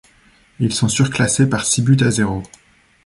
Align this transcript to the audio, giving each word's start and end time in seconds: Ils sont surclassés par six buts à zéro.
Ils 0.59 0.73
sont 0.73 0.87
surclassés 0.87 1.47
par 1.47 1.63
six 1.63 1.83
buts 1.83 1.97
à 2.03 2.09
zéro. 2.09 2.41